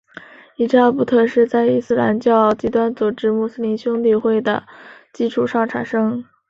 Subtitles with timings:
[0.55, 4.65] 伊扎布特是在伊斯兰教极端组织穆斯林兄弟会的
[5.13, 6.25] 基础上产生。